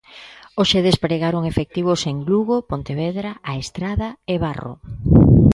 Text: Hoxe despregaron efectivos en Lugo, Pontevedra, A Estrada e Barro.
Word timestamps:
Hoxe 0.59 0.79
despregaron 0.89 1.43
efectivos 1.51 2.01
en 2.11 2.15
Lugo, 2.29 2.55
Pontevedra, 2.71 3.31
A 3.51 3.53
Estrada 3.63 4.09
e 4.33 4.35
Barro. 4.45 4.73